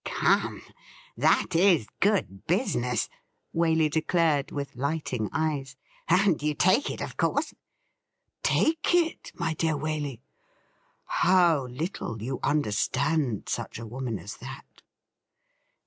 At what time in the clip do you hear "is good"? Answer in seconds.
1.55-2.47